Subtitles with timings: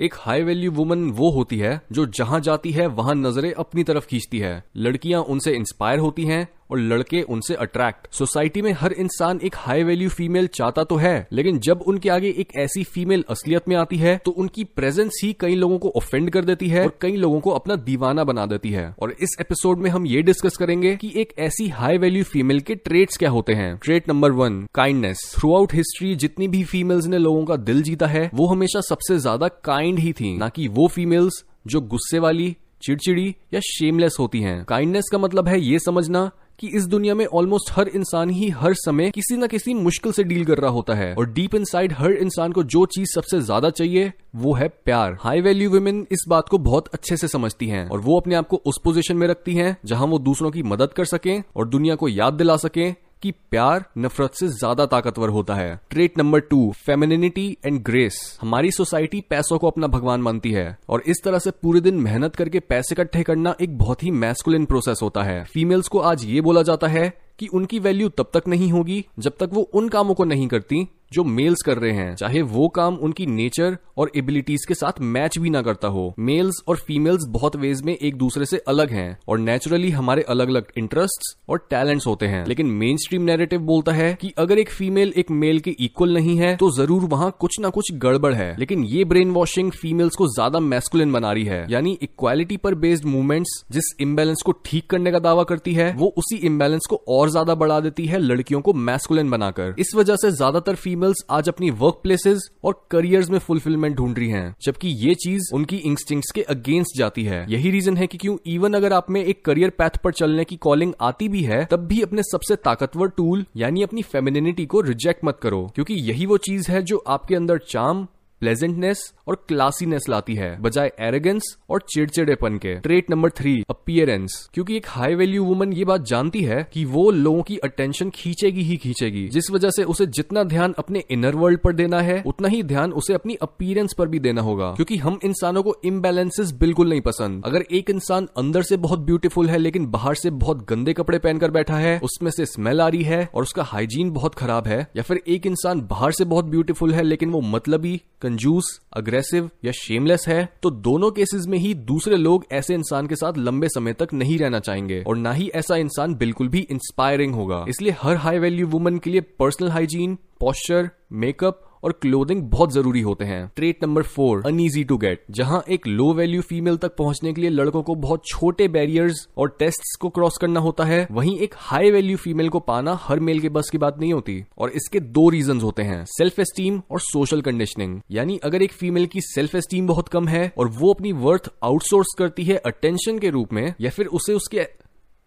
[0.00, 4.06] एक high value woman वो होती है जो जहाँ जाती है, वहाँ नज़रें अपनी तरफ़
[4.06, 9.40] खींचती है। लड़कियाँ उनसे इंस्पायर होती हैं और लड़के उनसे अट्रैक्ट सोसाइटी में हर इंसान
[9.44, 13.68] एक हाई वैल्यू फीमेल चाहता तो है, लेकिन जब उनके आगे एक ऐसी फीमेल असलियत
[13.68, 16.96] में आती है तो उनकी प्रेजेंस ही कई लोगों को ऑफेंड कर देती है और
[17.00, 20.56] कई लोगों को अपना दीवाना बना देती है। और इस एपिसोड में हम ये डिस्कस
[20.56, 24.60] करेंगे कि एक ऐसी हाई वैल्यू फीमेल के ट्रेट्स क्या होते हैं। Trait number one
[24.74, 29.18] kindness throughout history जितनी भी फीमेल्स ने लोगों का दिल जीता है, वो हमेशा सबसे
[29.18, 34.40] ज़्यादा काइंड ही थी, ना कि वो फीमेल्स जो गुस्से वाली, चिड़चिड़ी या शेमलेस होती
[34.40, 38.48] हैं। काइंडनेस का मतलब है ये समझना कि इस दुनिया में ऑलमोस्ट हर इंसान ही
[38.50, 41.92] हर समय किसी न किसी मुश्किल से डील कर रहा होता है। और डीप इनसाइड
[41.92, 46.24] हर इंसान को जो चीज़ सबसे ज़्यादा चाहिए, वो है प्यार। हाई वैल्यू वुमेन इस
[46.28, 49.26] बात को बहुत अच्छे से समझती हैं और वो अपने आप को उस पोजीशन में
[49.26, 52.94] रखती हैं जहाँ वो दूसरों की मदद कर सकें और दुनिया को याद दिला सकें
[53.22, 58.70] कि प्यार नफरत से ज़्यादा ताकतवर होता है। Trait number two femininity and grace हमारी
[58.70, 62.60] सोसाइटी पैसों को अपना भगवान मानती है और इस तरह से पूरे दिन मेहनत करके
[62.60, 66.62] पैसे इकट्ठे करना एक बहुत ही मैस्कुलिन प्रोसेस होता है। फीमेल्स को आज ये बोला
[66.62, 70.24] जाता है कि उनकी वैल्यू तब तक नहीं होगी जब तक वो उन कामों को
[70.24, 74.74] नहीं करती जो मेल्स कर रहे हैं, चाहे वो काम उनकी नेचर और एबिलिटीज के
[74.74, 78.58] साथ मैच भी ना करता हो। मेल्स और फीमेल्स बहुत वेज में एक दूसरे से
[78.68, 83.22] अलग हैं और नेचुरली हमारे अलग अलग इंटरेस्ट और टैलेंट्स होते हैं। लेकिन मेन स्ट्रीम
[83.22, 87.04] नेरेटिव बोलता है कि अगर एक फीमेल एक मेल के इक्वल नहीं है तो ज़रूर
[87.06, 91.32] वहाँ कुछ ना कुछ गड़बड़ है। लेकिन ये ब्रेन वॉशिंग फीमेल्स को ज़्यादा मैस्कुलिन बना
[91.32, 95.74] रही है। यानी इक्वालिटी पर बेस्ड मूवमेंट्स जिस इम्बेलेंस को ठीक करने का दावा करती
[95.74, 99.94] है, वो उसी इम्बेलेंस को और ज़्यादा बढ़ा देती है लड़कियों को मैस्कुलिन बनाकर। इस
[99.96, 104.28] वजह से ज़्यादातर फीमेल फीमेल्स आज अपनी वर्क प्लेसेस और करियर्स में फुलफिलमेंट ढूंढ रही
[104.28, 108.36] हैं, जबकि ये चीज़ उनकी इंस्टिंक्ट्स के अगेंस्ट जाती है। यही रीजन है कि क्यों
[108.46, 111.86] इवन अगर आप में एक करियर पैथ पर चलने की कॉलिंग आती भी है, तब
[111.86, 116.36] भी अपने सबसे ताकतवर टूल यानी अपनी फेमिनिटी को रिजेक्ट मत करो, क्योंकि यही वो
[116.40, 118.06] चीज़ है जो आपके अंदर चाम
[118.42, 124.76] प्लेजेंटनेस और क्लासीनेस लाती है, बजाय एरेगेंस और चिड़चिड़ेपन के। ट्रेट नंबर थ्री अपियरेंस क्योंकि
[124.76, 128.76] एक हाई वैल्यू वुमन ये बात जानती है कि वो लोगों की अटेंशन खींचेगी ही
[128.76, 132.62] खींचेगी। जिस वजह से उसे जितना ध्यान अपने इनर वर्ल्ड पर देना है, उतना ही
[132.62, 137.00] ध्यान उसे अपनी अपीयरेंस पर भी देना होगा। क्योंकि हम इंसानों को इम्बेलेंसेस बिल्कुल नहीं
[137.00, 141.18] पसंद। अगर एक इंसान अंदर से बहुत ब्यूटीफुल है, लेकिन बाहर से बहुत गंदे कपड़े
[141.18, 144.86] पहनकर बैठा है, उसमें से स्मेल आ रही है और उसका हाइजीन बहुत खराब है,
[144.96, 148.00] या फिर एक इंसान बाहर से बहुत ब्यूटीफुल है, लेकिन वो मतलबी
[148.32, 153.16] कंजूस अग्रेसिव या शेमलेस है तो दोनों केसेस में ही दूसरे लोग ऐसे इंसान के
[153.16, 157.34] साथ लंबे समय तक नहीं रहना चाहेंगे और ना ही ऐसा इंसान बिल्कुल भी इंस्पायरिंग
[157.34, 162.72] होगा। इसलिए हर हाई वैल्यू वुमन के लिए पर्सनल हाइजीन पॉस्चर मेकअप और क्लोथिंग बहुत
[162.72, 166.96] ज़रूरी होते हैं। Trait number four uneasy to get जहाँ एक लो वैल्यू फीमेल तक
[166.96, 171.06] पहुँचने के लिए लड़कों को बहुत छोटे बैरियर्स और टेस्ट को क्रॉस करना होता है,
[171.10, 174.42] वहीं एक हाई वैल्यू फीमेल को पाना हर मेल के बस की बात नहीं होती।
[174.58, 179.06] और इसके दो रीजन होते हैं सेल्फ एस्टीम और सोशल कंडीशनिंग यानी अगर एक फीमेल
[179.06, 183.30] की सेल्फ एस्टीम बहुत कम है और वो अपनी वर्थ आउटसोर्स करती है अटेंशन के
[183.30, 184.58] रूप में, या फिर उसे उसके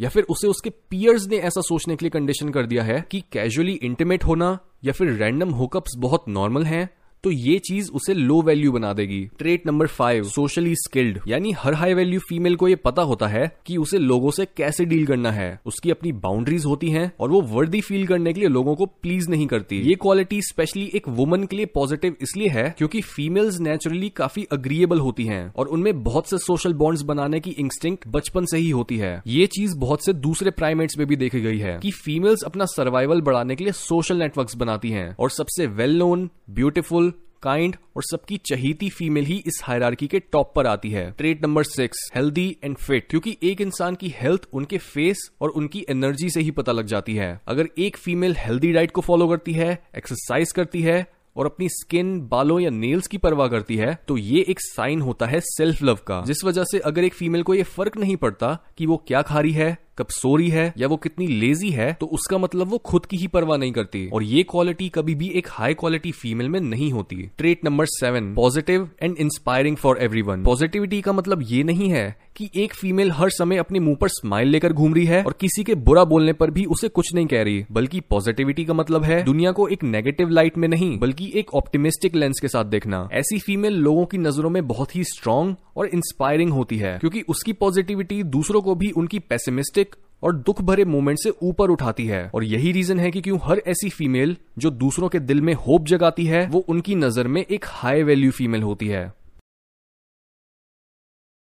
[0.00, 3.24] या फिर उसे उसके पियर्स ने ऐसा सोचने के लिए कंडीशन कर दिया है कि
[3.32, 6.95] कैजुअली इंटीमेट होना या फिर रैंडम हुकअप्स बहुत नॉर्मल हैं?
[7.26, 11.74] तो ये चीज़ उसे लो वैल्यू बना देगी। Trait number five socially skilled यानी हर
[11.74, 15.30] हाई वैल्यू फीमेल को ये पता होता है कि उसे लोगों से कैसे डील करना
[15.32, 18.86] है। उसकी अपनी बाउंड्रीज होती हैं और वो वर्दी फील करने के लिए लोगों को
[19.02, 23.58] प्लीज़ नहीं करती। ये क्वालिटी स्पेशली एक वुमन के लिए पॉजिटिव इसलिए है क्योंकि फीमेल्स
[23.60, 28.44] नेचुरली काफ़ी अग्रीएबल होती हैं और उनमें बहुत से सोशल बॉन्ड्स बनाने की इंस्टिंक्ट बचपन
[28.44, 31.78] से ही होती है। ये चीज़ बहुत से दूसरे प्राइमेट्स में भी देखी गई है
[31.82, 36.28] कि फीमेल्स अपना सर्वाइवल बढ़ाने के लिए सोशल नेटवर्क्स बनाती हैं और सबसे वेल नोन
[36.50, 41.42] ब्यूटिफुल काइंड और सबकी चहीती फीमेल ही इस हायरार्की के टॉप पर आती है। Trait
[41.42, 46.30] number six, healthy and fit, क्योंकि एक इंसान की हेल्थ उनके फेस और उनकी एनर्जी
[46.30, 49.72] से ही पता लग जाती है। अगर एक फीमेल हेल्दी डाइट को फॉलो करती है,
[49.96, 51.04] एक्सरसाइज करती है
[51.36, 55.26] और अपनी स्किन, बालों या नेल्स की परवाह करती है तो ये एक साइन होता
[55.26, 58.58] है सेल्फ लव का। जिस वजह से अगर एक फीमेल को ये फ़र्क नहीं पड़ता
[58.78, 61.92] कि वो क्या खा रही है कब सो रही है या वो कितनी लेजी है
[61.92, 65.28] तो उसका मतलब वो खुद की ही परवाह नहीं करती। और ये क्वालिटी कभी भी
[65.30, 70.22] एक हाई क्वालिटी फीमेल में नहीं होती। Trait number seven positive and inspiring for every
[70.26, 72.04] positivity का मतलब ये नहीं है
[72.36, 75.64] कि एक फीमेल हर समय अपने मुँह पर स्माइल लेकर घूम रही है और किसी
[75.64, 79.22] के बुरा बोलने पर भी उसे कुछ नहीं कह रही। बल्कि पॉजिटिविटी का मतलब है
[79.22, 83.38] दुनिया को एक नेगेटिव लाइट में नहीं, बल्कि एक ऑप्टिमिस्टिक लेंस के साथ देखना। ऐसी
[83.38, 88.22] फीमेल लोगों की नज़रों में बहुत ही स्ट्रांग और इंस्पायरिंग होती है, क्योंकि उसकी पॉजिटिविटी
[88.24, 89.85] दूसरों को भी उनकी पेसिमिस्टिक
[90.22, 93.62] और दुख भरे मोमेंट से ऊपर उठाती है। और यही रीजन है कि क्यों हर
[93.66, 97.64] ऐसी फीमेल जो दूसरों के दिल में होप जगाती है, वो उनकी नज़र में एक
[97.68, 99.12] हाई वैल्यू फीमेल होती है।